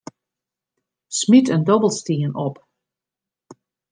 Smyt 1.19 1.47
in 1.55 1.63
dobbelstien 1.67 2.33
op. 2.47 2.55